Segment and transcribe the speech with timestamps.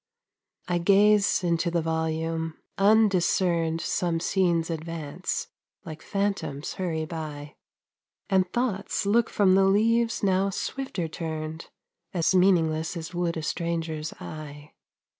[0.67, 2.57] I gaze into the volume.
[2.79, 5.49] Undiscerned Some scenes advance,
[5.85, 7.53] like phantoms hurry by,
[8.27, 11.69] And thoughts look from the leaves now swifter turned
[12.15, 14.73] As meaningless as would a stranger's eye.